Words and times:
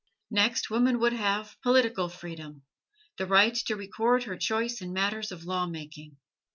Next, 0.31 0.71
woman 0.71 0.97
would 0.97 1.13
have 1.13 1.61
political 1.61 2.09
freedom: 2.09 2.63
the 3.17 3.27
right 3.27 3.53
to 3.53 3.75
record 3.75 4.23
her 4.23 4.35
choice 4.35 4.81
in 4.81 4.93
matters 4.93 5.31
of 5.31 5.43
lawmaking. 5.45 6.17